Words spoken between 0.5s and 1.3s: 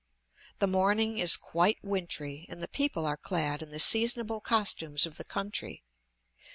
The morning